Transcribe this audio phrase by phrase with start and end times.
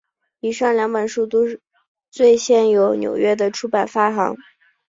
[0.39, 1.45] 以上两本书都
[2.09, 4.35] 最先由纽约的出版发行。